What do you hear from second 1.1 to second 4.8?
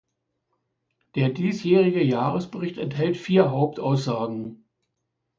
Der diesjährige Jahresbericht enthält vier Hauptaussagen.